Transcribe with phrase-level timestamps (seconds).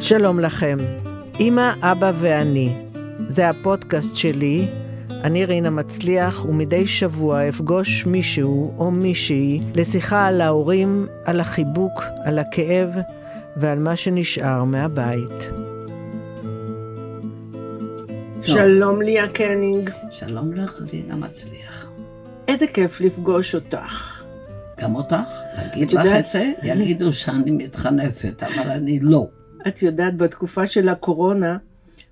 [0.00, 0.78] שלום לכם,
[1.40, 2.76] אמא, אבא ואני.
[3.28, 4.68] זה הפודקאסט שלי,
[5.10, 12.38] אני רינה מצליח, ומדי שבוע אפגוש מישהו או מישהי לשיחה על ההורים, על החיבוק, על
[12.38, 12.88] הכאב
[13.56, 15.50] ועל מה שנשאר מהבית.
[18.42, 19.90] שלום ליה קנינג.
[20.10, 21.86] שלום לך, רינה מצליח.
[22.48, 24.17] איזה כיף לפגוש אותך.
[24.80, 25.30] גם אותך?
[25.56, 26.52] להגיד לך את זה?
[26.62, 29.26] יגידו שאני מתחנפת, אבל אני לא.
[29.68, 31.56] את יודעת, בתקופה של הקורונה,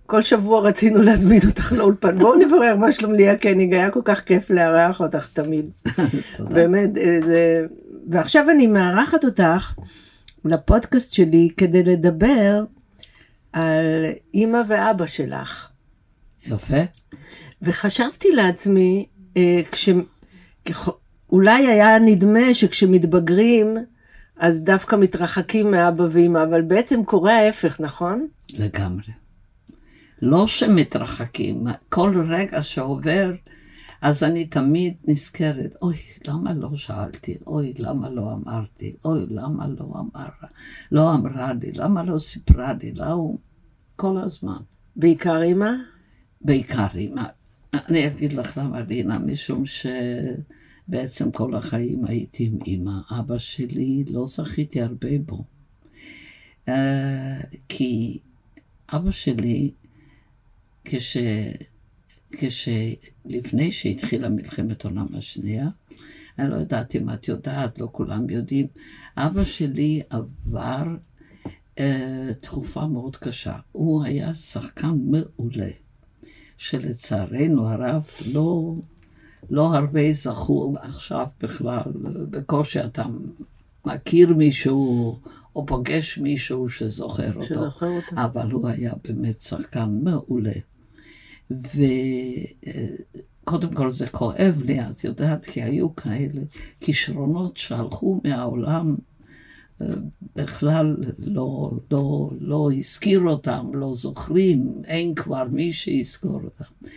[0.06, 2.18] כל שבוע רצינו להזמין אותך לאולפן.
[2.18, 5.70] בואו נברר מה שלום ליה קניג, היה כל כך כיף לארח אותך תמיד.
[6.36, 6.54] תודה.
[6.54, 7.66] באמת, אה, זה...
[8.10, 9.72] ועכשיו אני מארחת אותך
[10.44, 12.64] לפודקאסט שלי כדי לדבר
[13.52, 14.04] על
[14.34, 15.68] אימא ואבא שלך.
[16.46, 16.82] יפה.
[17.62, 19.88] וחשבתי לעצמי, אה, כש...
[21.30, 23.76] אולי היה נדמה שכשמתבגרים,
[24.36, 28.26] אז דווקא מתרחקים מאבא ואמא, אבל בעצם קורה ההפך, נכון?
[28.50, 29.12] לגמרי.
[30.22, 33.32] לא שמתרחקים, כל רגע שעובר,
[34.02, 35.96] אז אני תמיד נזכרת, אוי,
[36.26, 37.38] למה לא שאלתי?
[37.46, 38.96] אוי, למה לא אמרתי?
[39.04, 40.28] אוי, למה לא אמרה?
[40.92, 41.72] לא אמרה לי?
[41.72, 42.92] למה לא סיפרה לי?
[42.92, 43.30] לא,
[43.96, 44.58] כל הזמן.
[44.96, 45.70] בעיקר אמא?
[46.40, 47.22] בעיקר אמא.
[47.74, 49.62] אני אגיד לך למה, רינה, משום
[50.86, 53.18] שבעצם כל החיים הייתי עם אמא.
[53.18, 55.44] אבא שלי, לא זכיתי הרבה בו.
[56.66, 56.70] Uh,
[57.68, 58.18] כי
[58.88, 59.70] אבא שלי,
[60.84, 61.16] כש...
[62.32, 65.68] כשלפני שהתחילה מלחמת העולם השנייה,
[66.38, 68.66] אני לא יודעת אם את יודעת, לא כולם יודעים,
[69.16, 70.84] אבא שלי עבר
[71.76, 71.80] uh,
[72.40, 73.58] תקופה מאוד קשה.
[73.72, 75.70] הוא היה שחקן מעולה,
[76.56, 78.74] שלצערנו הרב לא,
[79.50, 81.82] לא הרבה זכו עכשיו בכלל,
[82.30, 83.04] בקושי אתה
[83.84, 85.18] מכיר מישהו
[85.56, 87.46] או פוגש מישהו שזוכר אותו.
[87.46, 88.16] שזוכר אותו.
[88.16, 90.52] אבל הוא היה באמת שחקן מעולה.
[91.50, 91.74] וקודם
[93.74, 96.40] כל זה כואב לי, את יודעת, כי היו כאלה
[96.80, 98.96] כישרונות שהלכו מהעולם,
[99.80, 99.86] אה,
[100.36, 106.88] בכלל לא, לא, לא הזכיר אותם, לא זוכרים, אין כבר מי שיזכור אותם.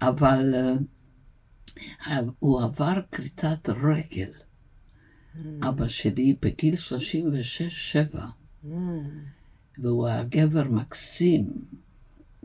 [0.00, 0.74] אבל אה,
[2.38, 4.30] הוא עבר כריתת רגל.
[5.68, 6.74] אבא שלי בגיל
[8.64, 8.68] 36-7,
[9.78, 11.44] והוא היה גבר מקסים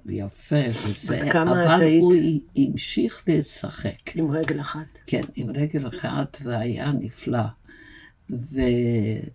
[0.06, 2.02] ויפה וזה, אבל היית?
[2.02, 2.14] הוא
[2.56, 4.16] המשיך לשחק.
[4.16, 5.00] עם רגל אחת.
[5.06, 7.44] כן, עם רגל אחת, והיה נפלא.
[8.30, 8.59] ו...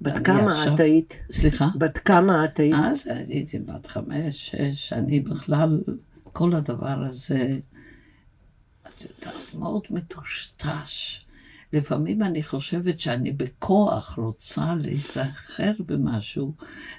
[0.01, 1.23] בת כמה עכשיו- את היית?
[1.31, 1.69] סליחה?
[1.79, 2.75] בת כמה את היית?
[2.85, 5.81] אז הייתי בת חמש, שש, אני בכלל,
[6.23, 7.59] כל הדבר הזה,
[8.89, 11.21] את יודעת, מאוד מטושטש.
[11.73, 16.55] לפעמים אני חושבת שאני בכוח רוצה להיזכר במשהו,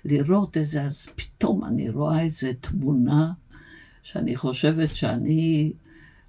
[0.05, 3.33] לראות איזה, אז פתאום אני רואה איזה תמונה
[4.03, 5.73] שאני חושבת שאני,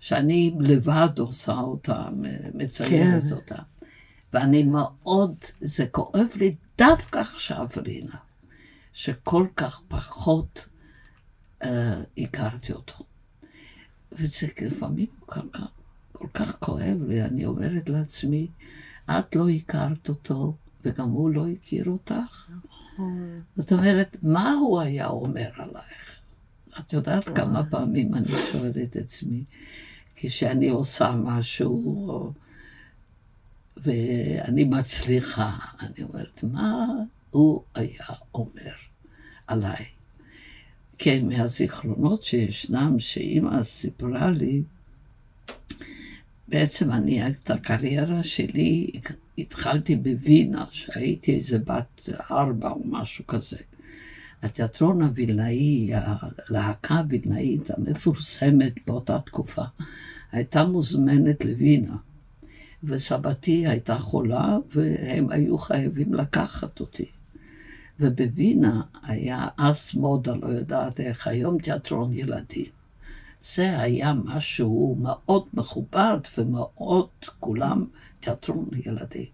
[0.00, 2.08] שאני לבד עושה אותה,
[2.54, 3.34] מציירת כן.
[3.34, 3.62] אותה.
[4.32, 8.16] ואני מאוד, זה כואב לי דווקא עכשיו, רינה.
[8.92, 10.66] שכל כך פחות
[11.62, 12.94] אה, הכרתי אותו.
[14.12, 15.66] וזה לפעמים כל כך,
[16.12, 18.46] כל כך כואב לי, אני אומרת לעצמי,
[19.10, 20.54] את לא הכרת אותו,
[20.84, 22.50] וגם הוא לא הכיר אותך.
[23.56, 26.20] זאת אומרת, מה הוא היה אומר עלייך?
[26.80, 29.44] את יודעת כמה פעמים אני שואלת את עצמי,
[30.14, 32.32] כשאני עושה משהו, או-
[33.76, 36.86] ואני מצליחה, אני אומרת, מה
[37.30, 38.72] הוא היה אומר
[39.46, 39.84] עליי?
[40.98, 44.62] כן, מהזיכרונות שישנם, שאימא סיפרה לי,
[46.48, 48.90] בעצם אני, את הקריירה שלי
[49.38, 53.56] התחלתי בווינה, שהייתי איזה בת ארבע או משהו כזה.
[54.42, 59.64] התיאטרון הווילנאי, הלהקה הווילנאית המפורסמת באותה תקופה,
[60.32, 61.96] הייתה מוזמנת לווינה.
[62.84, 67.04] וסבתי הייתה חולה, והם היו חייבים לקחת אותי.
[68.00, 72.66] ובווינה היה אז מודה, לא יודעת איך, היום תיאטרון ילדים.
[73.40, 77.08] זה היה משהו מאוד מכובד ומאוד
[77.40, 77.84] כולם
[78.20, 79.26] תיאטרון ילדים.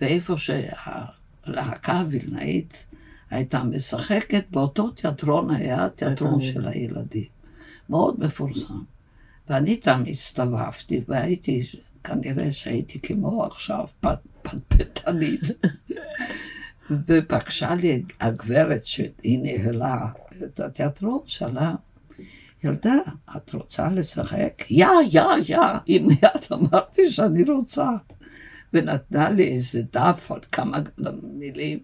[0.00, 2.84] ואיפה שהלהקה הווילנאית
[3.30, 7.24] הייתה משחקת, באותו תיאטרון היה תיאטרון של הילדים.
[7.90, 8.82] מאוד מפורסם.
[9.48, 11.62] ואני תמיד הסתובבתי, והייתי,
[12.04, 15.40] כנראה שהייתי כמו עכשיו פטפטנית.
[17.06, 20.06] ופגשה לי הגברת שהיא ניהלה
[20.44, 21.74] את התיאטרון, שאלה,
[22.64, 22.94] ילדה,
[23.36, 24.64] את רוצה לשחק?
[24.70, 27.88] יא, יא, יא, עם יד אמרתי שאני רוצה.
[28.72, 30.78] ונתנה לי איזה דף על כמה
[31.32, 31.78] מילים.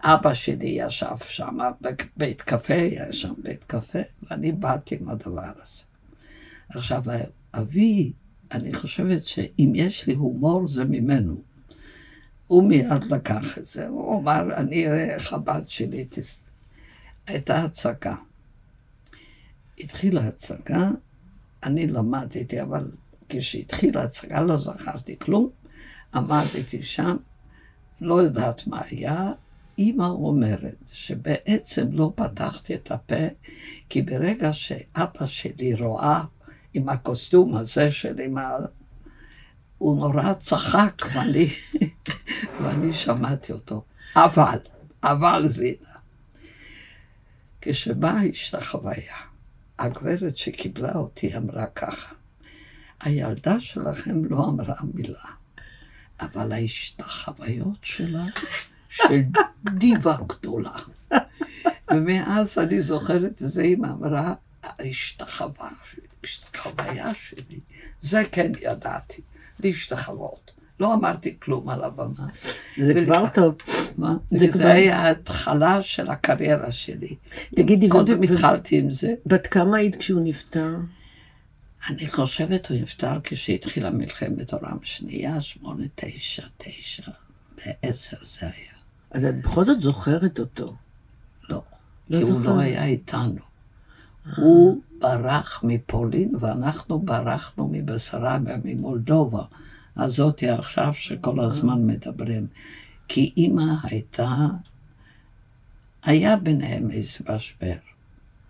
[0.00, 5.82] אבא שלי ישב שם, בבית קפה, היה שם בית קפה, ואני באתי עם הדבר הזה.
[6.68, 7.02] עכשיו,
[7.54, 8.12] אבי,
[8.52, 11.53] אני חושבת שאם יש לי הומור, זה ממנו.
[12.54, 16.36] הוא מיד לקח את זה, הוא אמר, אני אראה איך הבת שלי תס...
[17.26, 18.14] הייתה הצגה.
[19.78, 20.90] התחילה הצגה,
[21.62, 22.90] אני למדתי, אבל
[23.28, 25.50] כשהתחילה הצגה לא זכרתי כלום.
[26.14, 27.16] עמדתי שם,
[28.00, 29.32] לא יודעת מה היה.
[29.78, 33.24] אימא אומרת שבעצם לא פתחתי את הפה,
[33.88, 36.24] כי ברגע שאבא שלי רואה
[36.74, 38.48] עם הקוסטום הזה של אמא,
[39.78, 41.48] הוא נורא צחק, ואני,
[42.62, 43.84] ואני שמעתי אותו.
[44.16, 44.58] אבל,
[45.02, 45.94] אבל רינה,
[47.60, 49.16] כשבאה השתחוויה,
[49.78, 52.14] הגברת שקיבלה אותי אמרה ככה,
[53.00, 55.24] הילדה שלכם לא אמרה מילה,
[56.20, 58.24] אבל ההשתחוויות שלה
[58.88, 59.20] של
[59.70, 60.78] דיבה גדולה.
[61.90, 67.60] ומאז אני זוכרת את זה, אמא אמרה, ההשתחוויה שלי, ההשתחוויה שלי,
[68.00, 69.22] זה כן ידעתי,
[69.60, 70.50] להשתחוות.
[70.80, 72.26] לא אמרתי כלום על הבמה.
[72.78, 73.54] זה כבר טוב.
[73.98, 74.16] מה?
[74.26, 77.16] זה, זה היה ההתחלה של הקריירה שלי.
[77.56, 79.14] תגידי, קודם התחלתי עם זה.
[79.26, 80.76] בת כמה היית כשהוא נפטר?
[81.90, 87.10] אני חושבת הוא נפטר כשהתחילה מלחמת עולם שנייה, שמונה, תשע, תשע,
[87.56, 88.74] בעשר זה היה.
[89.10, 90.76] אז את בכל זאת זוכרת אותו.
[91.48, 91.62] לא,
[92.10, 92.50] לא כי זוכר.
[92.50, 93.53] הוא לא היה איתנו.
[94.36, 99.42] הוא ברח מפולין ואנחנו ברחנו מבשרביה, ממולדובה.
[99.96, 102.46] הזאתי עכשיו שכל הזמן מדברים.
[103.08, 104.36] כי אימא הייתה,
[106.02, 107.76] היה ביניהם איזה משבר,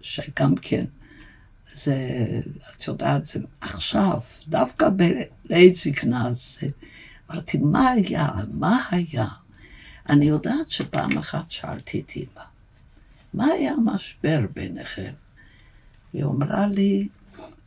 [0.01, 0.85] שגם כן,
[1.73, 1.97] זה,
[2.77, 4.89] את יודעת, זה עכשיו, דווקא
[5.49, 6.67] בעת זקנה, זה,
[7.31, 8.29] אמרתי, מה היה?
[8.53, 9.27] מה היה?
[10.09, 12.45] אני יודעת שפעם אחת שאלתי את אימא,
[13.35, 15.13] מה היה המשבר ביניכם?
[16.15, 17.09] היא אמרה לי,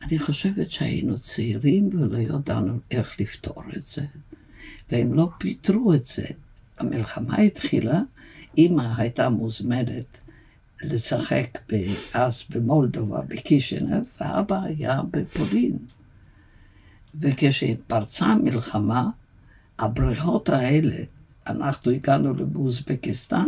[0.02, 4.02] אני חושבת שהיינו צעירים ולא ידענו איך לפתור את זה,
[4.92, 6.24] והם לא פיתרו את זה.
[6.78, 8.00] המלחמה התחילה,
[8.56, 10.18] אימא הייתה מוזמנת
[10.82, 11.58] לשחק
[12.14, 15.78] אז במולדובה, בקישינב, ואבא היה בפולין.
[17.20, 19.10] וכשהתפרצה המלחמה,
[19.78, 20.96] הבריכות האלה,
[21.46, 23.46] אנחנו הגענו לאוזבקיסטן,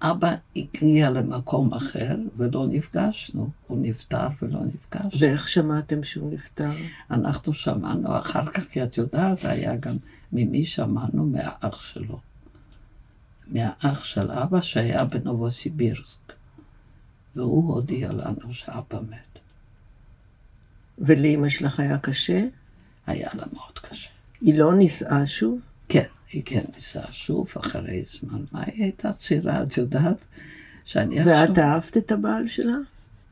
[0.00, 3.50] אבא הגיע למקום אחר ולא נפגשנו.
[3.66, 5.10] הוא נפטר ולא נפגשנו.
[5.18, 6.70] ואיך שמעתם שהוא נפטר?
[7.10, 9.96] אנחנו שמענו אחר כך, כי את יודעת, זה היה גם
[10.32, 11.26] ממי שמענו?
[11.26, 12.20] מהאח שלו.
[13.48, 16.32] מהאח של אבא שהיה בנובוסיבירסק.
[17.36, 19.38] והוא הודיע לנו שאבא מת.
[20.98, 22.44] ולאמא שלך היה קשה?
[23.06, 24.10] היה לה מאוד קשה.
[24.40, 25.60] היא לא נישאה שוב?
[25.88, 26.04] כן.
[26.32, 28.44] היא כן ניסה שוב אחרי זמן.
[28.52, 30.24] מה היא הייתה צעירה, את יודעת?
[30.84, 31.34] שאני עכשיו...
[31.48, 32.76] ואת אהבת את הבעל שלה?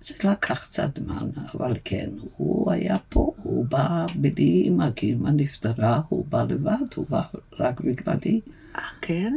[0.03, 5.29] זה לקח קצת זמן, אבל כן, הוא היה פה, הוא בא בלי אמא, כי אמא
[5.29, 7.23] נפטרה, הוא בא לבד, הוא בא
[7.59, 8.41] רק בגללי.
[8.77, 9.35] אה, כן?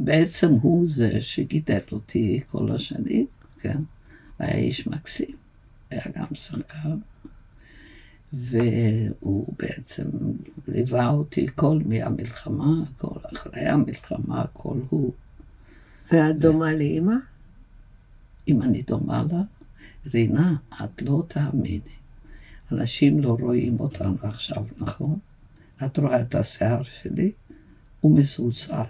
[0.00, 3.26] בעצם הוא זה שגידל אותי כל השנים,
[3.60, 3.78] כן?
[4.38, 5.36] היה איש מקסים,
[5.90, 6.96] היה גם שחקן.
[8.32, 10.04] והוא בעצם
[10.68, 15.12] ליווה אותי כל מהמלחמה, כל אחרי המלחמה, כל הוא.
[16.12, 17.14] ואת דומה לאימא?
[18.48, 19.42] אם אני דומה לה?
[20.14, 21.80] רינה, את לא תאמיני.
[22.72, 25.18] אנשים לא רואים אותנו עכשיו, נכון?
[25.84, 27.32] את רואה את השיער שלי?
[28.00, 28.82] הוא מסולסל.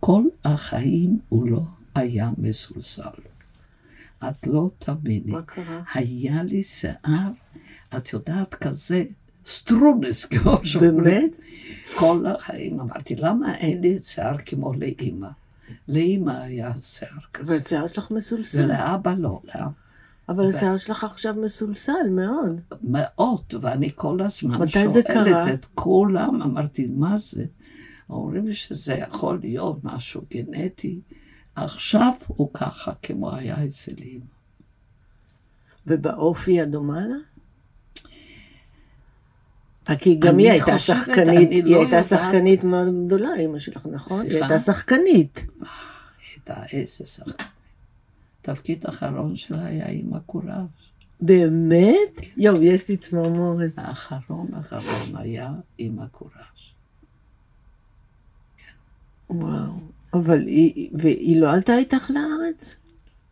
[0.00, 1.62] כל החיים הוא לא
[1.94, 3.20] היה מסולסל.
[4.24, 5.32] את לא תאמיני.
[5.32, 5.82] מה קרה?
[5.94, 7.30] היה לי שיער
[7.96, 9.04] את יודעת, כזה
[9.46, 11.04] סטרונס, כמו שאומרים.
[11.04, 11.40] באמת?
[11.98, 15.28] כל החיים אמרתי, למה אין לי שיער כמו לאימא?
[15.88, 17.52] לאימא היה שיער כזה.
[17.52, 18.64] והשיער שלך מסולסל.
[18.64, 19.68] ולאבא לא, לאבא.
[20.28, 22.60] אבל השיער שלך עכשיו מסולסל מאוד.
[22.82, 27.44] מאוד, ואני כל הזמן שואלת את כולם, אמרתי, מה זה?
[28.10, 31.00] אומרים לי שזה יכול להיות משהו גנטי.
[31.54, 34.24] עכשיו הוא ככה, כמו היה אצל אימא.
[35.86, 37.16] ובאופי הדומה לה?
[39.98, 44.26] כי גם היא הייתה שחקנית, היא לא הייתה שחקנית מאוד גדולה, אימא שלך, נכון?
[44.26, 45.46] היא הייתה שחקנית.
[45.60, 45.68] היא
[46.34, 47.42] הייתה איזה שחקנית.
[48.40, 50.66] התפקיד האחרון שלה היה עם הקוראז'.
[51.20, 52.20] באמת?
[52.36, 53.70] יואו, יש לי צמרמורת.
[53.76, 56.32] האחרון האחרון היה עם הקוראז'.
[59.30, 59.72] וואו.
[60.14, 62.76] אבל היא, והיא לא עלתה איתך לארץ?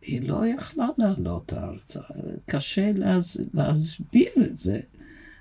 [0.02, 2.00] היא לא יכלה לעלות ארצה.
[2.46, 2.90] קשה
[3.54, 4.80] להסביר את זה.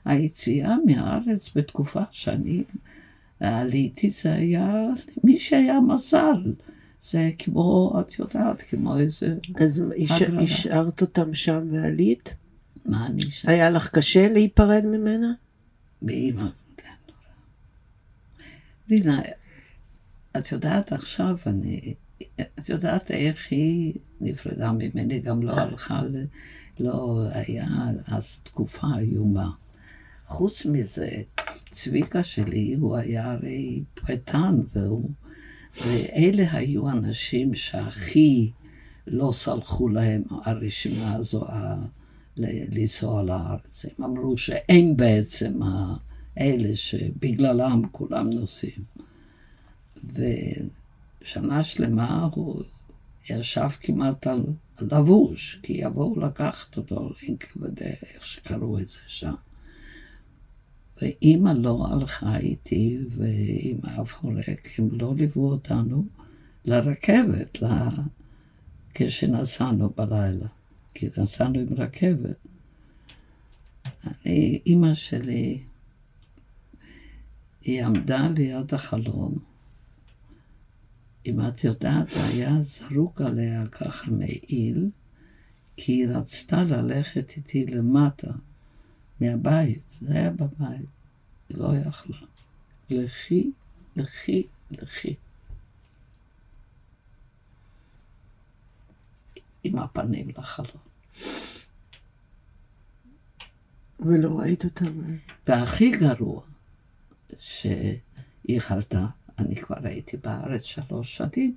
[0.05, 2.63] היציאה מהארץ בתקופה שאני
[3.39, 4.87] עליתי, זה היה
[5.17, 6.53] למי שהיה מזל.
[7.01, 9.33] זה כמו, את יודעת, כמו איזה...
[9.55, 9.83] אז.
[10.41, 12.35] השארת אותם שם ועלית?
[12.85, 13.49] מה אני שם?
[13.49, 15.33] היה לך קשה להיפרד ממנה?
[16.01, 16.47] באמא.
[18.87, 19.21] דינה,
[20.37, 21.93] את יודעת עכשיו, אני...
[22.59, 26.01] את יודעת איך היא נפרדה ממני, גם לא הלכה.
[26.79, 27.67] לא היה
[28.07, 29.49] אז תקופה איומה.
[30.29, 31.09] חוץ מזה,
[31.71, 35.09] צביקה שלי, הוא היה הרי פרטן, והוא...
[35.85, 38.51] ואלה היו אנשים שהכי
[39.07, 41.45] לא סלחו להם הרשימה הזו
[42.37, 43.85] לנסוע לארץ.
[43.85, 45.59] הם אמרו שאין בעצם
[46.39, 48.83] אלה שבגללם כולם נוסעים.
[50.03, 52.63] ושנה שלמה הוא
[53.29, 54.43] ישב כמעט על
[54.81, 59.33] לבוש, כי יבואו לקחת אותו לאינקוודא, איך שקראו את זה שם.
[61.01, 66.05] ואימא לא הלכה איתי ועם אף הורק, הם לא ליוו אותנו
[66.65, 67.67] לרכבת, ל...
[68.93, 70.47] כשנסענו בלילה,
[70.93, 72.37] כי נסענו עם רכבת.
[74.05, 75.59] אני, אימא שלי,
[77.61, 79.35] היא עמדה ליד החלון.
[81.25, 84.89] אם את יודעת, היה זרוק עליה ככה מעיל,
[85.77, 88.31] כי היא רצתה ללכת איתי למטה,
[89.21, 90.85] מהבית, זה היה בבית,
[91.49, 92.17] היא לא יכלה.
[92.89, 93.51] לכי,
[93.95, 95.15] לכי, לכי.
[99.63, 100.83] עם הפנים לחלון.
[103.99, 105.17] ולא ראית אותם.
[105.47, 106.41] והכי גרוע,
[107.39, 109.05] שהיא חלתה,
[109.39, 111.55] אני כבר הייתי בארץ שלוש שנים.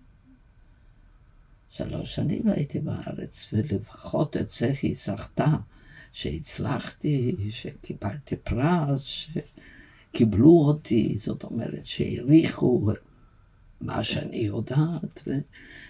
[1.70, 5.56] שלוש שנים הייתי בארץ, ולפחות את זה היא זכתה,
[6.12, 9.26] שהצלחתי, שקיבלתי פרס,
[10.10, 12.90] שקיבלו אותי, זאת אומרת שהעריכו
[13.80, 15.28] מה שאני יודעת,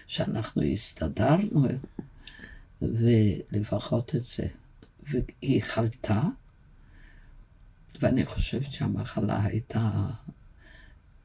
[0.07, 1.67] ושאנחנו הסתדרנו,
[2.81, 4.47] ולפחות את זה.
[5.03, 6.23] והיא חלתה,
[7.99, 10.09] ואני חושבת שהמחלה הייתה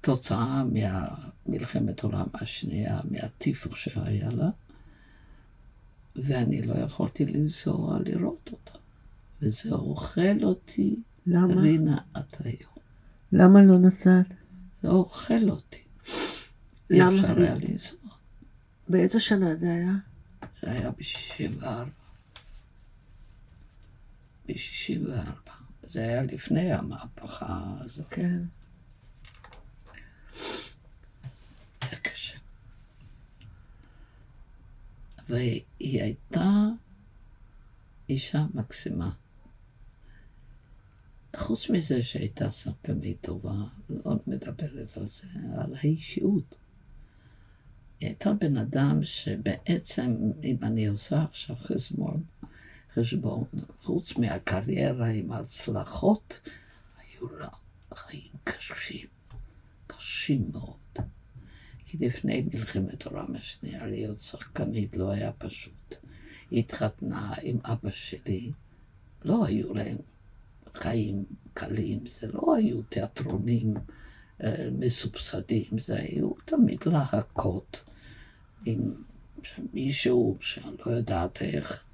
[0.00, 0.62] תוצאה
[1.47, 4.49] ממלחמת העולם השנייה, מהטיפוס שהיה לה,
[6.17, 8.78] ואני לא יכולתי לנסוע לראות אותה.
[9.42, 11.62] וזה אוכל אותי, למה?
[11.62, 12.73] רינה, את היום.
[13.33, 14.26] למה לא נסעת?
[14.83, 15.83] זה אוכל אותי.
[16.90, 17.21] אי למה?
[17.21, 17.99] אפשר היה לנסוע.
[18.88, 19.92] באיזו שנה זה היה?
[20.62, 21.64] זה היה ב-64.
[24.47, 25.50] ב-64.
[25.83, 28.07] זה היה לפני המהפכה הזאת.
[28.11, 28.42] כן.
[31.80, 32.38] היה קשה.
[35.28, 35.62] והיא
[36.02, 36.50] הייתה
[38.09, 39.11] אישה מקסימה.
[41.38, 43.54] חוץ מזה שהייתה שחקנית טובה,
[43.90, 45.26] לא מדברת על זה,
[45.59, 46.54] על האישיות.
[48.00, 52.23] היא הייתה בן אדם שבעצם, אם אני עושה עכשיו חשבון,
[52.95, 53.45] חשבון,
[53.80, 56.40] חוץ מהקריירה עם ההצלחות,
[56.99, 57.49] היו לה
[57.95, 59.07] חיים קשים,
[59.87, 61.07] קשים מאוד.
[61.85, 65.95] כי לפני מלחמת העולם השנייה להיות שחקנית לא היה פשוט.
[66.50, 68.52] היא התחתנה עם אבא שלי,
[69.25, 69.97] לא היו להם
[70.76, 73.75] חיים קלים, זה לא היו תיאטרונים
[74.44, 77.84] אה, מסובסדים, זה היו תמיד להקות
[78.64, 78.92] עם
[79.72, 81.84] מישהו שאני לא יודעת איך,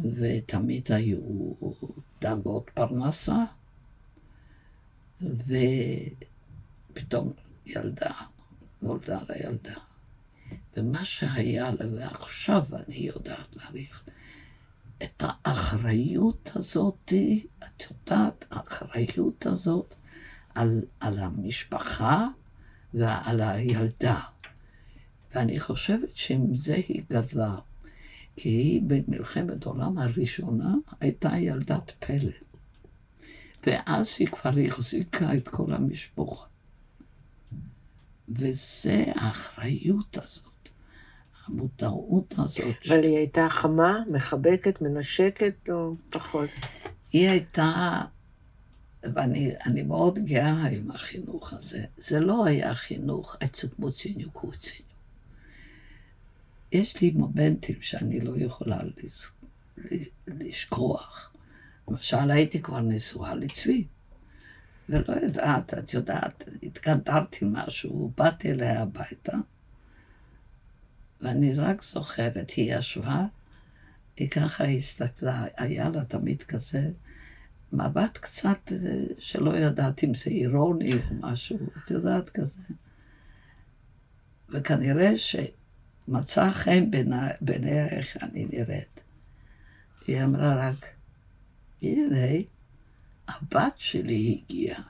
[0.00, 1.18] ותמיד היו
[2.20, 3.44] דאגות פרנסה,
[6.92, 7.32] ופתאום
[7.66, 8.12] ילדה,
[8.82, 9.74] נולדה לה ילדה.
[10.76, 14.04] ומה שהיה לה, ועכשיו אני יודעת להעריך,
[15.02, 17.12] את האחריות הזאת,
[17.58, 19.94] את יודעת, האחריות הזאת
[20.54, 22.26] על, על המשפחה
[22.94, 24.20] ועל הילדה.
[25.34, 27.56] ואני חושבת שעם זה היא גדלה.
[28.36, 32.32] כי היא במלחמת העולם הראשונה הייתה ילדת פלא.
[33.66, 36.46] ואז היא כבר החזיקה את כל המשפחה.
[38.28, 40.49] וזה האחריות הזאת,
[41.50, 42.76] המודעות הזאת.
[42.88, 46.50] אבל היא הייתה חמה, מחבקת, מנשקת, או פחות?
[47.12, 48.00] היא הייתה,
[49.02, 54.90] ואני אני מאוד גאה עם החינוך הזה, זה לא היה חינוך עצמוציניו קוציניו.
[56.72, 58.78] יש לי מומנטים שאני לא יכולה.
[60.26, 61.32] לשכוח.
[61.88, 63.86] למשל, הייתי כבר נשואה לצבי,
[64.88, 69.36] ולא יודעת, את יודעת, התקדרתי משהו, באתי אליה הביתה,
[71.22, 73.26] ואני רק זוכרת, היא ישבה,
[74.16, 76.90] היא ככה הסתכלה, היה לה תמיד כזה
[77.72, 82.60] מבט קצת אה, שלא ידעת אם זה אירוני או משהו, את יודעת כזה.
[84.48, 85.36] וכנראה ש...
[86.08, 89.00] מצא חן בעיני- בעיניה איך אני נראית.
[90.06, 90.86] היא אמרה רק,
[91.82, 92.16] הנה,
[93.28, 94.82] הבת שלי הגיעה.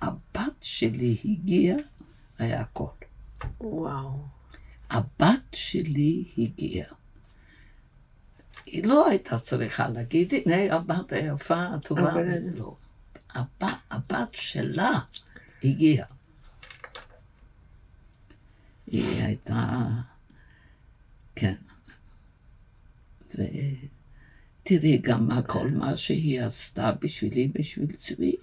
[0.00, 1.78] הבת שלי הגיעה,
[2.38, 2.86] היה הכל.
[3.60, 4.37] וואו.
[4.90, 6.94] הבת שלי הגיעה.
[8.66, 12.76] היא לא הייתה צריכה להגיד, הנה הבת היפה, הטובה, אבל- לא.
[13.30, 15.00] הבת, הבת שלה
[15.64, 16.06] הגיעה.
[18.86, 19.86] היא הייתה,
[21.34, 21.54] כן.
[23.30, 28.36] ותראי גם מה כל מה שהיא עשתה בשבילי, בשביל צבי.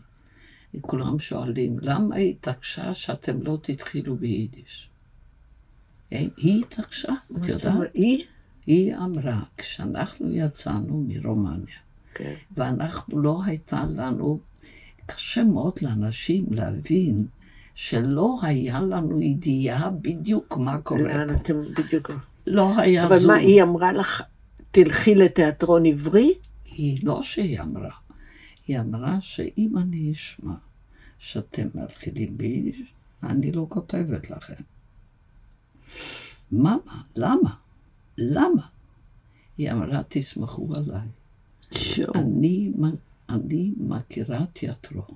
[0.81, 4.89] כולם שואלים, למה היא התעקשה שאתם לא תתחילו ביידיש?
[6.11, 7.89] היא היא התעקשה, את יודעת?
[7.93, 8.23] היא?
[8.65, 11.75] היא אמרה, כשאנחנו יצאנו מרומניה,
[12.13, 12.33] כן.
[12.57, 14.39] ואנחנו לא הייתה לנו,
[15.05, 17.25] קשה מאוד לאנשים להבין
[17.75, 21.01] שלא היה לנו ידיעה בדיוק מה קורה.
[21.01, 22.11] לאן אתם בדיוק...
[22.47, 23.31] לא היה אבל זום.
[23.31, 24.23] מה, היא אמרה לך,
[24.71, 26.33] תלכי לתיאטרון עברי?
[26.65, 27.91] היא לא שהיא אמרה,
[28.67, 30.53] היא אמרה שאם אני אשמע
[31.19, 32.93] שאתם מתחילים ביידיש,
[33.23, 34.63] אני לא כותבת לכם.
[36.51, 36.77] מה?
[37.15, 37.55] למה?
[38.17, 38.61] למה?
[39.57, 41.07] היא אמרה, תסמכו עליי.
[42.15, 42.71] אני,
[43.29, 45.15] אני מכירה תיאטרון.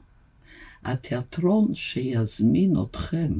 [0.84, 3.34] התיאטרון שיזמין אתכם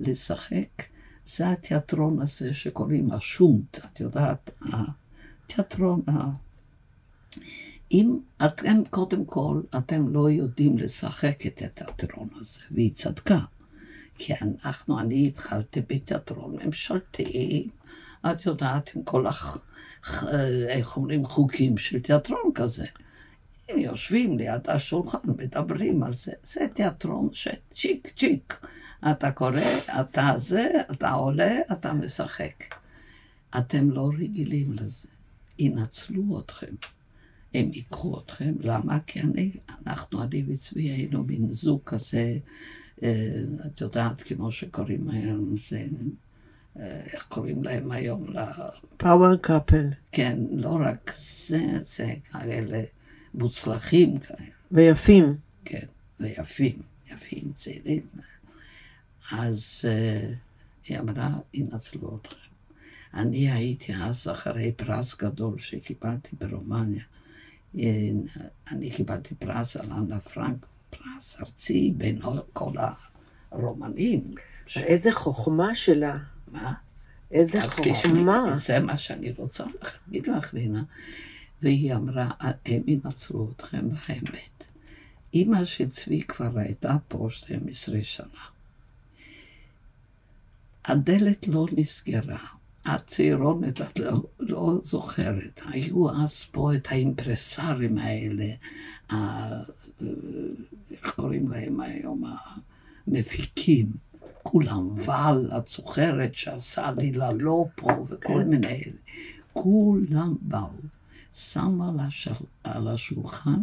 [0.00, 0.82] לשחק,
[1.26, 6.12] זה התיאטרון הזה שקוראים השונט, את יודעת, התיאטרון ה...
[7.92, 13.38] אם אתם, קודם כל, אתם לא יודעים לשחק את התיאטרון הזה, והיא צדקה.
[14.18, 14.32] כי
[14.64, 17.68] אנחנו, אני התחלתי בתיאטרון ממשלתי,
[18.30, 19.58] את יודעת, עם כל הח...
[20.68, 22.86] איך אומרים, חוקים של תיאטרון כזה.
[23.68, 26.32] הם יושבים ליד השולחן, מדברים על זה.
[26.42, 28.66] זה תיאטרון שצ'יק צ'יק.
[29.10, 29.60] אתה קורא,
[30.00, 32.74] אתה זה, אתה עולה, אתה משחק.
[33.58, 35.08] אתם לא רגילים לזה.
[35.58, 36.74] ינצלו אתכם.
[37.54, 38.54] הם ייקחו אתכם.
[38.60, 38.98] למה?
[39.06, 39.50] כי אני,
[39.86, 42.38] אנחנו, אני וצבי היינו מין זוג כזה,
[42.98, 45.86] את יודעת, כמו שקוראים היום, זה,
[46.78, 48.26] אה, איך קוראים להם היום?
[48.96, 49.86] power couple.
[50.12, 52.82] כן, לא רק זה, זה כאלה
[53.34, 55.36] מוצלחים כאלה, ויפים.
[55.64, 55.86] כן,
[56.20, 56.78] ויפים,
[57.12, 58.06] יפים, צעירים.
[59.32, 60.34] אז אה,
[60.88, 62.46] היא אמרה, ינצלו אתכם.
[63.14, 67.02] אני הייתי אז אחרי פרס גדול שקיבלתי ברומניה.
[67.78, 68.10] אה,
[68.70, 70.66] אני קיבלתי פרס על אנה פרנק,
[70.98, 72.20] פרס ארצי בין
[72.52, 72.72] כל
[73.50, 74.24] הרומנים.
[74.66, 76.18] ש- איזה חוכמה שלה.
[76.52, 76.74] מה?
[77.30, 78.56] איזה חוכמה.
[78.56, 79.64] זה מה שאני רוצה
[80.08, 80.82] להגיד לך, רינה.
[81.62, 84.64] והיא אמרה, הם ינצלו אתכם באמת.
[85.34, 88.26] אימא של צבי כבר הייתה פה 12 שנה.
[90.84, 92.38] הדלת לא נסגרה.
[92.84, 95.60] הצעירונת, את לא, לא זוכרת.
[95.68, 98.46] היו אז פה את האימפרסרים האלה,
[100.90, 102.24] איך קוראים להם היום?
[103.06, 103.86] המפיקים.
[104.42, 108.48] כולם, ואל, את זוכרת שעשה לי ללא פה וכל כן.
[108.48, 109.00] מיני אלה.
[109.52, 110.68] כולם באו,
[111.34, 112.34] שמו על, השל...
[112.64, 113.62] על השולחן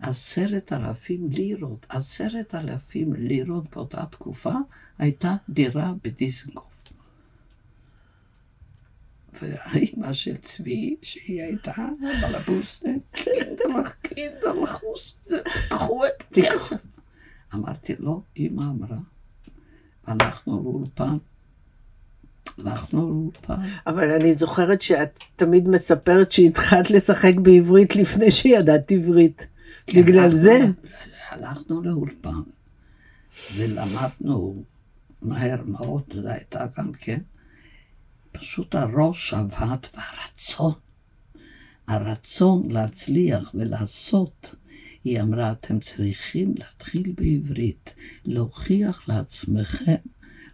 [0.00, 1.86] עשרת אלפים לירות.
[1.88, 4.54] עשרת אלפים לירות באותה תקופה
[4.98, 6.73] הייתה דירה בדיזנגוף.
[9.42, 11.72] והאימא של צבי, שהיא הייתה
[12.22, 15.14] בלבוסטה, קינדלך, קינדלחוס,
[15.68, 16.76] קחו את הכסף.
[17.54, 18.98] אמרתי, לא, אימא אמרה,
[20.06, 21.16] הלכנו לאולפן.
[22.58, 23.54] הלכנו לאולפן.
[23.86, 29.46] אבל אני זוכרת שאת תמיד מספרת שהתחלת לשחק בעברית לפני שידעת עברית.
[29.86, 30.60] כן, בגלל זה?
[31.30, 32.40] הלכנו לאולפן,
[33.56, 34.62] ולמדנו
[35.22, 37.20] מהר מאוד, זו הייתה גם כן,
[38.38, 40.72] פשוט הראש עבד והרצון,
[41.86, 44.54] הרצון להצליח ולעשות.
[45.04, 47.94] היא אמרה, אתם צריכים להתחיל בעברית,
[48.24, 49.94] להוכיח לעצמכם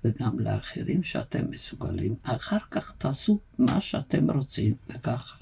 [0.05, 2.15] וגם לאחרים שאתם מסוגלים.
[2.23, 5.37] אחר כך תעשו מה שאתם רוצים, וככה.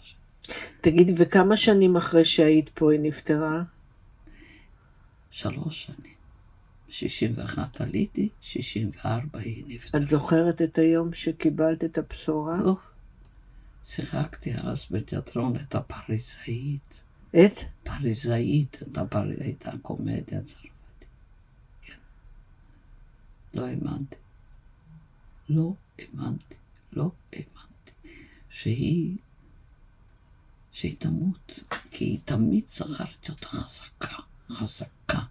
[0.80, 3.62] תגידי, וכמה שנים אחרי שהיית פה היא נפטרה?
[5.30, 6.17] שלוש שנים.
[6.88, 10.00] 61 עליתי, 64 היא נפטרה.
[10.00, 12.60] את זוכרת את היום שקיבלת את הבשורה?
[12.60, 12.80] אוף,
[13.84, 16.94] שיחקתי אז בתיאטרון את הפריזאית.
[17.30, 17.58] את?
[17.82, 19.22] פריזאית, את הפר...
[19.40, 20.68] הייתה קומדיה צרפתית.
[21.82, 21.94] כן.
[23.54, 24.16] לא האמנתי.
[25.48, 26.54] לא האמנתי.
[26.92, 27.92] לא האמנתי.
[28.50, 29.16] שהיא...
[30.72, 31.60] שהיא תמות.
[31.90, 34.16] כי תמיד זכרתי אותה חזקה.
[34.50, 35.22] חזקה.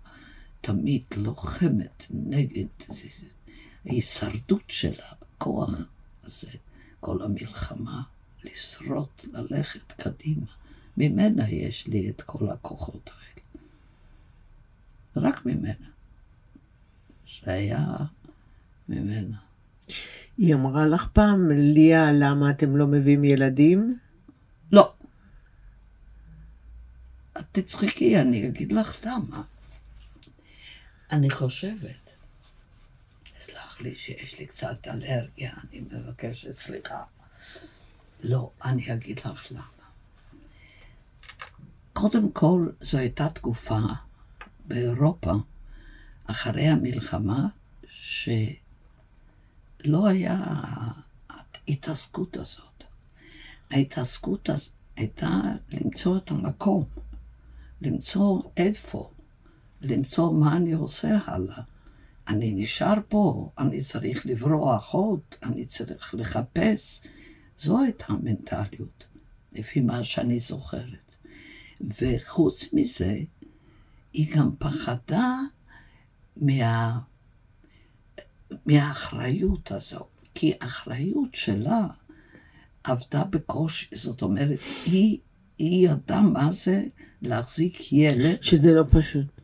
[0.62, 2.66] תמיד לוחמת נגד
[3.86, 5.90] ההישרדות שלה, הכוח
[6.24, 6.48] הזה.
[7.00, 8.02] כל המלחמה,
[8.44, 10.46] לשרוד, ללכת קדימה.
[10.98, 13.62] ממנה יש לי את כל הכוחות האלה.
[15.16, 15.88] רק ממנה.
[17.26, 17.86] זה היה
[18.90, 19.38] ממנה.
[20.38, 23.98] היא אמרה לך פעם, ליה, למה אתם לא מביאים ילדים?
[24.72, 24.94] לא.
[27.40, 29.44] את תצחקי, אני אגיד לך למה.
[31.12, 31.96] אני חושבת,
[33.40, 37.04] סלח לי שיש לי קצת אלרגיה, אני מבקשת סליחה.
[38.24, 39.62] לא, אני אגיד לך למה.
[41.94, 43.80] קודם כל, זו הייתה תקופה
[44.66, 45.32] באירופה,
[46.26, 47.48] אחרי המלחמה,
[47.90, 48.58] שלא
[50.08, 50.44] היה
[51.30, 52.84] ההתעסקות הזאת.
[53.72, 55.28] ההתעסקות הזאת הייתה
[55.70, 56.86] למצוא את המקום,
[57.82, 59.12] למצוא איפה,
[59.82, 61.62] למצוא מה אני עושה הלאה.
[62.28, 67.02] אני נשאר פה, אני צריך לברוח עוד, אני צריך לחפש.
[67.58, 69.04] זו הייתה המנטליות,
[69.54, 71.16] לפי מה שאני זוכרת.
[71.82, 73.18] וחוץ מזה,
[74.14, 75.40] היא גם פחדה
[76.38, 77.00] מה...
[78.66, 81.88] מהאחריות הזו, כי האחריות שלה
[82.84, 85.20] עבדה בקושי, זאת אומרת, היא,
[85.58, 86.84] היא ידעה מה זה
[87.22, 88.42] להחזיק ילד.
[88.42, 89.37] שזה לא פשוט.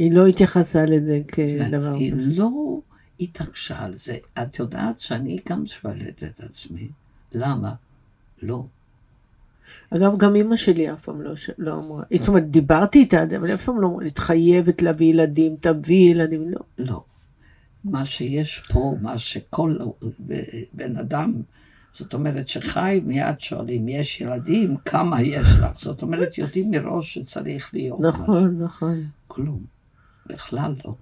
[0.00, 2.32] היא לא התייחסה לזה כדבר היא פשוט.
[2.36, 2.80] לא
[3.20, 4.16] התעקשה על זה.
[4.42, 6.88] את יודעת שאני גם שואלת את עצמי,
[7.32, 7.72] למה?
[8.42, 8.64] לא.
[9.90, 13.64] אגב, גם אימא שלי אף פעם לא, לא אמרה, זאת אומרת, דיברתי איתה אבל אף
[13.64, 16.60] פעם לא אמרה, את חייבת להביא ילדים, תביאי ילדים, לא.
[16.78, 17.04] לא.
[17.84, 19.78] מה שיש פה, מה שכל
[20.72, 21.32] בן אדם,
[21.98, 24.76] זאת אומרת שחי, מיד שואלים, יש ילדים?
[24.76, 25.66] כמה יש לך?
[25.78, 28.22] זאת אומרת, יודעים מראש שצריך להיות משהו.
[28.22, 29.04] נכון, נכון.
[29.28, 29.79] כלום.
[30.32, 30.94] בכלל לא.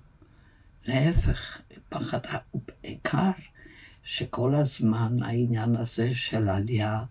[0.86, 2.18] להפך, פחד,
[2.82, 3.30] בעיקר
[4.02, 7.04] שכל הזמן העניין הזה של עלייה,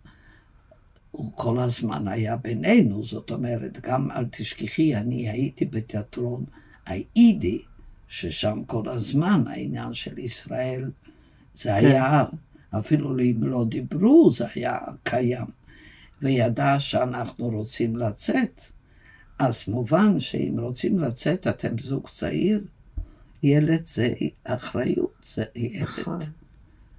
[1.12, 6.46] הוא כל הזמן היה בינינו, זאת אומרת, גם אל תשכחי, אני הייתי בתיאטרון
[6.86, 7.62] האידי,
[8.08, 10.92] ששם כל הזמן העניין של ישראל,
[11.54, 11.76] זה כן.
[11.76, 12.26] היה,
[12.80, 15.46] אפילו אם לא דיברו, זה היה קיים.
[16.22, 18.62] וידע שאנחנו רוצים לצאת,
[19.40, 22.64] אז מובן שאם רוצים לצאת, אתם זוג צעיר,
[23.44, 25.84] ילד זה אחריות, זה ילד.
[25.84, 26.20] נכון,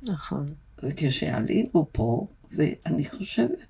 [0.08, 0.46] נכון.
[0.82, 3.66] וכשעלינו פה, ואני חושבת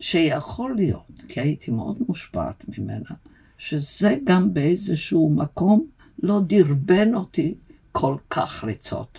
[0.00, 3.10] שיכול להיות, כי הייתי מאוד מושפעת ממנה,
[3.58, 5.86] שזה גם באיזשהו מקום
[6.22, 7.54] לא דרבן אותי
[7.92, 9.18] כל כך רצות,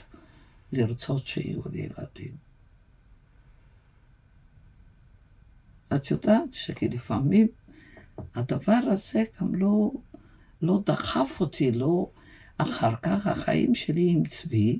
[0.73, 2.31] לרצות שיהיו לי ילדים.
[5.95, 7.47] את יודעת שכי לפעמים
[8.35, 9.91] הדבר הזה גם לא,
[10.61, 12.09] לא דחף אותי, לא...
[12.57, 14.79] אחר כך החיים שלי עם צבי,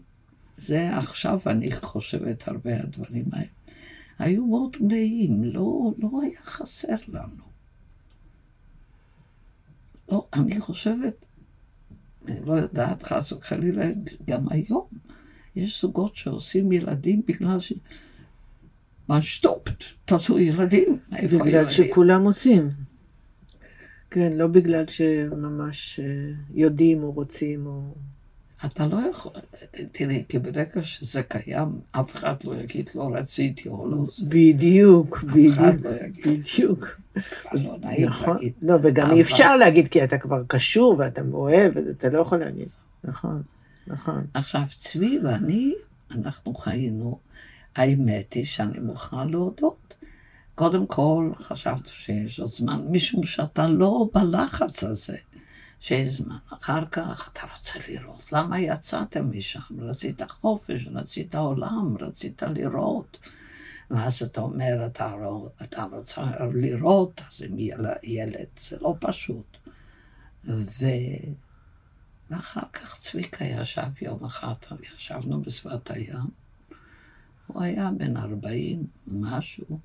[0.58, 3.48] זה עכשיו אני חושבת הרבה הדברים האלה,
[4.19, 7.43] היו מאוד מלאים, לא, לא היה חסר לנו.
[10.12, 11.26] לא, אני חושבת,
[12.28, 13.91] אני לא יודעת, חס וחלילה,
[14.26, 14.88] גם היום,
[15.56, 17.74] יש זוגות שעושים ילדים בגלל ש...
[19.08, 21.69] מה שטופט, תעשו ילדים, איפה בגלל ילדים?
[21.69, 22.69] שכולם עושים.
[24.13, 26.06] כן, לא בגלל שממש אה,
[26.54, 27.82] יודעים או רוצים או...
[28.65, 29.32] אתה לא יכול,
[29.91, 34.26] תראי, כי ברגע שזה קיים, אף אחד לא יגיד לא רציתי או לא זה.
[34.26, 35.91] בדיוק, בדיוק, לא.
[36.26, 36.88] בדיוק.
[37.54, 38.36] לא נעים נכון.
[38.36, 38.54] להגיד.
[38.62, 42.69] לא, וגם אי אפשר להגיד, כי אתה כבר קשור ואתה אוהב, אתה לא יכול להגיד.
[43.04, 43.41] נכון,
[43.88, 44.26] נכון.
[44.34, 45.73] עכשיו, צבי ואני,
[46.12, 47.19] אנחנו חיינו,
[47.76, 49.76] האמת היא שאני מוכרחה להודות.
[50.55, 55.17] קודם כל, חשבתי שיש עוד זמן, משום שאתה לא בלחץ הזה
[55.79, 56.37] שיש זמן.
[56.49, 58.31] אחר כך אתה רוצה לראות.
[58.33, 59.59] למה יצאתם משם?
[59.79, 63.17] רצית חופש, רצית עולם, רצית לראות.
[63.91, 65.13] ואז אתה אומר, אתה,
[65.63, 66.21] אתה רוצה
[66.53, 69.57] לראות, אז עם יל- ילד, זה לא פשוט.
[70.47, 70.85] ו...
[72.29, 74.53] ואחר כך צביקה ישב יום אחד,
[74.95, 76.27] ישבנו בשפת הים.
[77.47, 79.79] הוא היה בן 40, משהו,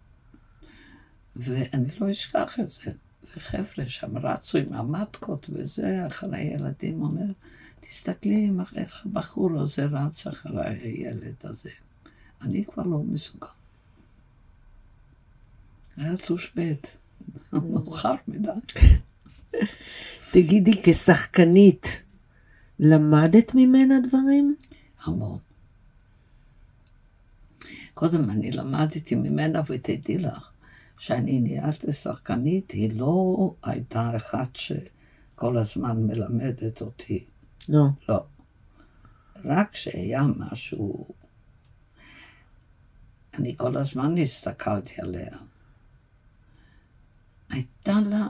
[1.39, 2.91] ואני לא אשכח את זה.
[3.37, 7.33] וחבר'ה שם רצו עם המטקות וזה, אחרי ילדים, אומר,
[7.81, 11.71] תסתכלי איך הבחור הזה רץ אחרי הילד הזה.
[12.43, 13.47] אני כבר לא מסוגל.
[15.97, 16.87] היה צושבט,
[17.53, 18.49] מאוחר מדי.
[20.33, 22.03] תגידי, כשחקנית,
[22.81, 24.57] למדת ממנה דברים?
[25.05, 25.39] המון.
[27.95, 30.51] קודם אני למדתי ממנה, ותדעי לך,
[30.99, 37.27] שאני נהייתי שחקנית, היא לא הייתה אחת שכל הזמן מלמדת אותי.
[37.69, 37.85] לא.
[38.09, 38.27] לא.
[39.45, 41.09] רק שהיה משהו...
[43.35, 45.37] אני כל הזמן הסתכלתי עליה.
[47.51, 48.27] הייתה לה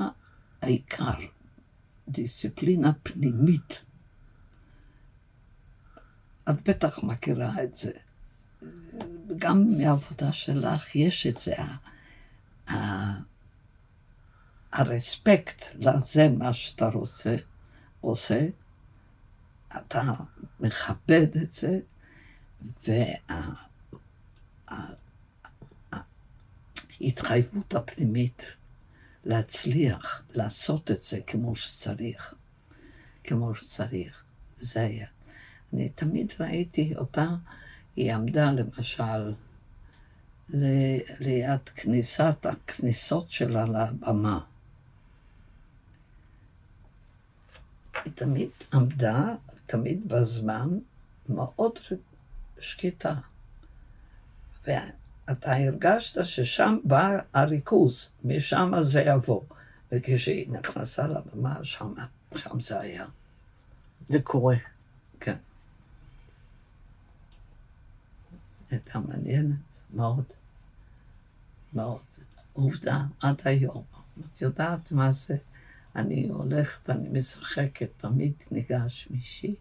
[0.62, 1.18] העיקר,
[2.08, 3.84] דיסציפלינה פנימית.
[6.50, 7.92] את בטח מכירה את זה.
[9.36, 11.54] גם מהעבודה שלך יש את זה,
[14.78, 17.36] הרספקט לזה מה שאתה רוצה,
[18.00, 18.46] עושה,
[19.76, 20.14] אתה
[20.60, 21.80] מכבד את זה,
[27.00, 28.42] וההתחייבות הפנימית
[29.24, 32.34] להצליח לעשות את זה כמו שצריך,
[33.24, 34.22] כמו שצריך,
[34.60, 35.06] זה היה.
[35.72, 37.28] אני תמיד ראיתי אותה,
[37.96, 39.34] היא עמדה למשל
[41.20, 44.40] ליד כניסת, הכניסות שלה לבמה.
[48.04, 49.34] היא תמיד עמדה,
[49.66, 50.68] תמיד בזמן,
[51.28, 51.72] מאוד
[52.58, 53.14] שקטה.
[54.66, 59.40] ואתה הרגשת ששם בא הריכוז, משם זה יבוא.
[59.92, 61.94] וכשהיא נכנסה לבמה, שם,
[62.36, 63.06] שם זה היה.
[64.06, 64.56] זה קורה.
[65.20, 65.36] כן.
[68.70, 69.58] הייתה מעניינת
[69.94, 70.24] מאוד.
[71.74, 72.00] מאוד.
[72.52, 73.82] עובדה, עד היום.
[74.32, 75.36] את יודעת מה זה?
[75.96, 79.54] אני הולכת, אני משחקת, תמיד ניגש מישהי.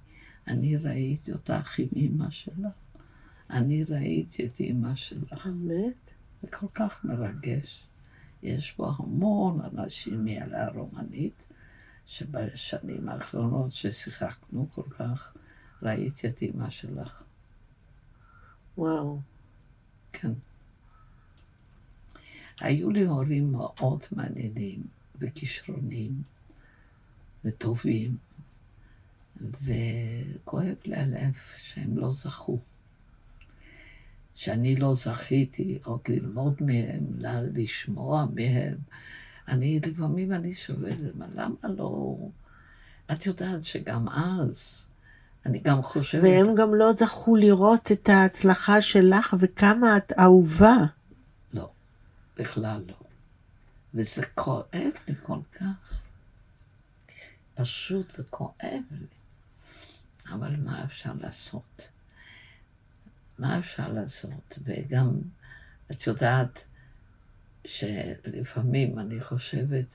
[0.47, 2.69] אני ראיתי אותך עם אימא שלה.
[3.49, 5.37] אני ראיתי את אימא שלה.
[5.45, 6.11] באמת?
[6.41, 7.83] זה כל כך מרגש.
[8.43, 11.43] יש פה המון אנשים מעלה הרומנית,
[12.05, 15.33] שבשנים האחרונות ששיחקנו כל כך,
[15.81, 17.23] ראיתי את אימא שלך.
[18.77, 19.19] וואו.
[20.13, 20.31] כן.
[22.59, 24.83] היו לי הורים מאוד מעניינים
[25.19, 26.21] וכישרונים
[27.45, 28.17] וטובים,
[29.41, 32.59] וכואב לי הלב שהם לא זכו.
[34.35, 37.03] שאני לא זכיתי עוד ללמוד מהם,
[37.53, 38.75] לשמוע מהם.
[39.47, 40.97] אני, לפעמים אני שואלת,
[41.35, 42.15] למה לא...
[43.11, 44.87] את יודעת שגם אז,
[45.45, 46.23] אני גם חושבת...
[46.23, 50.77] והם גם לא זכו לראות את ההצלחה שלך וכמה את אהובה.
[51.53, 51.69] לא,
[52.37, 53.06] בכלל לא.
[53.93, 56.01] וזה כואב לי כל כך.
[57.55, 59.07] פשוט זה כואב לי.
[60.31, 61.87] אבל מה אפשר לעשות?
[63.39, 64.59] מה אפשר לעשות?
[64.63, 65.19] וגם,
[65.91, 66.63] את יודעת
[67.65, 69.85] שלפעמים אני חושבת,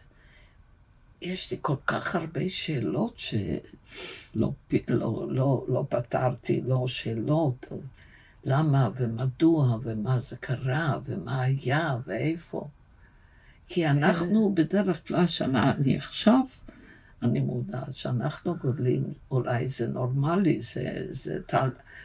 [1.20, 4.52] יש לי כל כך הרבה שאלות שלא
[4.88, 7.66] לא, לא, לא פתרתי, לא שאלות,
[8.44, 12.68] למה ומדוע ומה זה קרה ומה היה ואיפה.
[13.66, 16.40] כי אנחנו בדרך כלל, שנה, אני עכשיו,
[17.22, 21.38] אני מודעת שאנחנו גודלים, אולי זה נורמלי, זה, זה,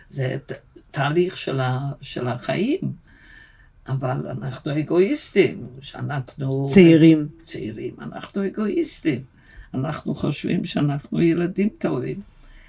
[0.09, 0.37] זה, זה
[0.91, 2.79] תהליך של, ה, של החיים,
[3.87, 6.67] אבל אנחנו אגואיסטים, שאנחנו...
[6.69, 7.27] צעירים.
[7.43, 9.23] צעירים, אנחנו אגואיסטים.
[9.73, 12.19] אנחנו חושבים שאנחנו ילדים טובים.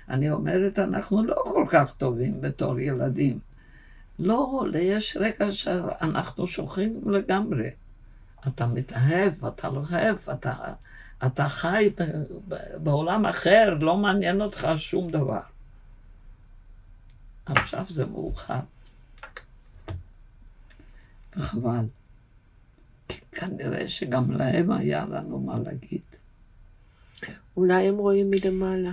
[0.08, 3.38] אני אומרת, אנחנו לא כל כך טובים בתור ילדים.
[4.18, 7.68] לא, יש רגע שאנחנו שוכחים לגמרי.
[8.46, 10.54] אתה מתאהב, אתה לא אוהב, אתה,
[11.26, 12.02] אתה חי ב,
[12.48, 15.40] ב, בעולם אחר, לא מעניין אותך שום דבר.
[17.46, 18.60] עכשיו זה מאוחר.
[21.36, 21.84] וחבל.
[23.08, 26.00] כי כנראה שגם להם היה לנו מה להגיד.
[27.56, 28.92] אולי הם רואים מלמעלה.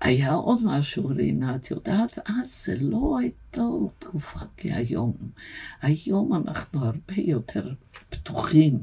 [0.00, 3.62] היה עוד משהו, רינה, את יודעת, אז זה לא הייתה
[3.98, 5.12] תקופה כהיום.
[5.82, 7.72] היום אנחנו הרבה יותר
[8.10, 8.78] פתוחים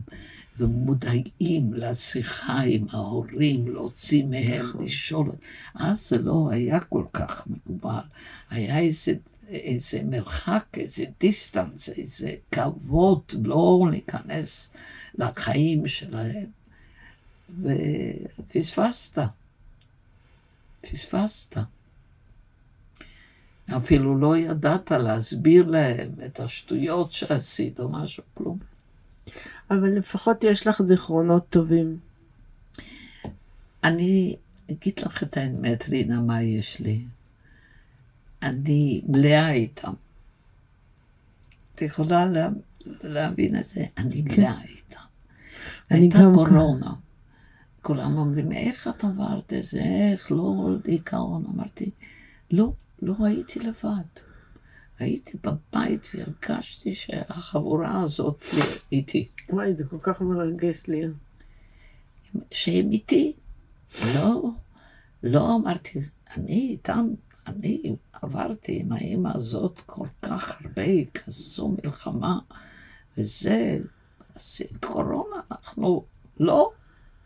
[0.57, 4.85] ומודעים לשיחה עם ההורים, להוציא מהם, נכון.
[4.85, 5.31] לשאול.
[5.75, 7.99] אז זה לא היה כל כך מקובל.
[8.49, 9.13] היה איזה,
[9.49, 14.69] איזה מרחק, איזה דיסטנס, איזה כבוד, לא להיכנס
[15.15, 16.45] לחיים שלהם.
[17.59, 19.21] ופספסת.
[20.91, 21.57] פספסת.
[23.77, 28.57] אפילו לא ידעת להסביר להם את השטויות שעשית או משהו, כלום.
[29.71, 31.97] אבל לפחות יש לך זיכרונות טובים.
[33.83, 34.35] אני
[34.71, 37.05] אגיד לך את האמת, רינה, מה יש לי.
[38.43, 39.93] אני מלאה איתם.
[41.75, 42.49] את יכולה לה,
[43.03, 43.85] להבין את זה?
[43.97, 44.41] אני כן.
[44.41, 44.97] מלאה איתם.
[45.89, 46.93] הייתה קורונה.
[47.87, 49.83] כולם אומרים, איך את עברת את זה?
[50.11, 50.31] איך?
[50.31, 51.45] לא דיכאון.
[51.45, 51.91] אמרתי,
[52.51, 54.07] לא, לא הייתי לבד.
[54.99, 58.43] הייתי בבית והרגשתי שהחבורה הזאת
[58.91, 59.27] איתי.
[59.49, 61.01] וואי, זה כל כך מרגש לי.
[62.51, 63.33] שהם איתי.
[64.15, 64.49] לא,
[65.23, 65.99] לא אמרתי,
[66.37, 67.07] אני איתם,
[67.47, 72.39] אני עברתי עם האימא הזאת כל כך הרבה, כזו מלחמה,
[73.17, 73.79] וזה,
[74.81, 76.05] קורונה, אנחנו,
[76.39, 76.71] לא,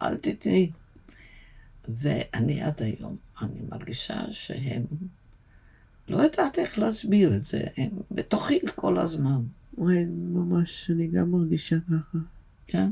[0.01, 0.71] אל תתני.
[1.87, 4.83] ואני עד היום, אני מרגישה שהם,
[6.07, 9.41] לא יודעת איך להסביר את זה, הם בתוכי כל הזמן,
[9.77, 12.17] וואי, ממש, אני גם מרגישה ככה.
[12.67, 12.91] כן?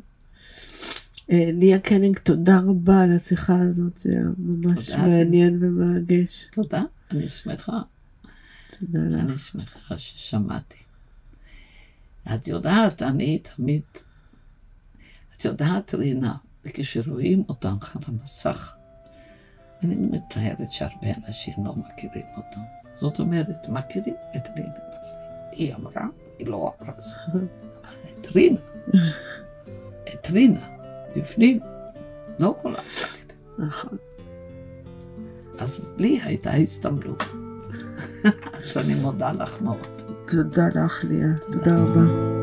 [1.31, 5.01] אה, ליה קנינג, תודה רבה על השיחה הזאת, זה היה ממש תודה.
[5.01, 6.47] מעניין ומרגש.
[6.51, 7.79] תודה, אני שמחה.
[8.79, 9.29] תודה לך.
[9.29, 10.77] אני שמחה ששמעתי.
[12.35, 13.81] את יודעת, אני תמיד,
[15.35, 18.75] את יודעת, רינה, וכשרואים אותך על המסך,
[19.83, 22.61] אני מתארת שהרבה אנשים לא מכירים אותם.
[22.93, 24.73] זאת אומרת, מכירים את רינה.
[25.01, 25.07] אז
[25.51, 26.05] היא אמרה,
[26.39, 27.15] היא לא אמרה זה.
[27.31, 27.45] אבל
[28.19, 28.59] את רינה,
[30.13, 30.69] את רינה,
[31.15, 31.59] בפנים,
[32.39, 33.67] לא כולם מכירים.
[33.67, 33.97] נכון.
[35.59, 37.23] אז לי הייתה הזדמנות.
[38.53, 40.01] אז אני מודה לך מאוד.
[40.27, 41.37] תודה לך, ליה.
[41.51, 42.38] תודה רבה.